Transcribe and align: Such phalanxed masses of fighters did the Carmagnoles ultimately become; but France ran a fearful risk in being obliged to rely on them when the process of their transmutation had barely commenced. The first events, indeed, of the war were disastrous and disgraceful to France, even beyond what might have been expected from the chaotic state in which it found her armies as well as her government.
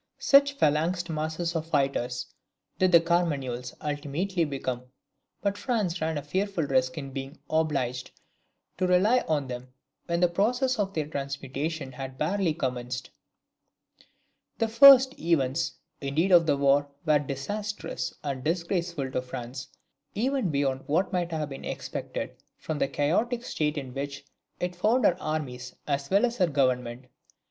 Such 0.17 0.53
phalanxed 0.57 1.11
masses 1.11 1.55
of 1.55 1.67
fighters 1.67 2.33
did 2.79 2.91
the 2.91 2.99
Carmagnoles 2.99 3.75
ultimately 3.81 4.45
become; 4.45 4.85
but 5.43 5.59
France 5.59 6.01
ran 6.01 6.17
a 6.17 6.23
fearful 6.23 6.63
risk 6.63 6.97
in 6.97 7.11
being 7.11 7.37
obliged 7.51 8.09
to 8.79 8.87
rely 8.87 9.19
on 9.27 9.45
them 9.47 9.67
when 10.07 10.19
the 10.19 10.27
process 10.27 10.79
of 10.79 10.95
their 10.95 11.05
transmutation 11.05 11.91
had 11.91 12.17
barely 12.17 12.55
commenced. 12.55 13.11
The 14.57 14.67
first 14.67 15.19
events, 15.19 15.73
indeed, 16.01 16.31
of 16.31 16.47
the 16.47 16.57
war 16.57 16.89
were 17.05 17.19
disastrous 17.19 18.11
and 18.23 18.43
disgraceful 18.43 19.11
to 19.11 19.21
France, 19.21 19.67
even 20.15 20.49
beyond 20.49 20.81
what 20.87 21.13
might 21.13 21.31
have 21.31 21.49
been 21.49 21.63
expected 21.63 22.41
from 22.57 22.79
the 22.79 22.87
chaotic 22.87 23.43
state 23.45 23.77
in 23.77 23.93
which 23.93 24.25
it 24.59 24.75
found 24.75 25.05
her 25.05 25.21
armies 25.21 25.75
as 25.85 26.09
well 26.09 26.25
as 26.25 26.37
her 26.37 26.47
government. 26.47 27.05